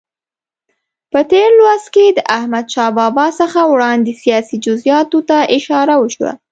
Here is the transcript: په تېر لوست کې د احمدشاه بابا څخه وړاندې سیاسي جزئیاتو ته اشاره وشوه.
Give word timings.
په 1.11 1.19
تېر 1.31 1.49
لوست 1.59 1.87
کې 1.95 2.05
د 2.11 2.19
احمدشاه 2.37 2.91
بابا 2.99 3.27
څخه 3.39 3.59
وړاندې 3.71 4.13
سیاسي 4.23 4.57
جزئیاتو 4.65 5.19
ته 5.29 5.37
اشاره 5.57 5.95
وشوه. 5.97 6.31